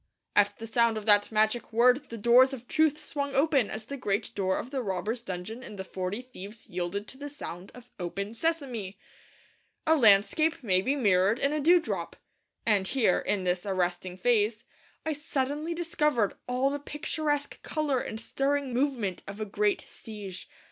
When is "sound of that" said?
0.65-1.31